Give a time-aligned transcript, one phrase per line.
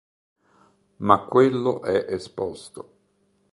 [0.97, 2.89] Ma quello è esposto.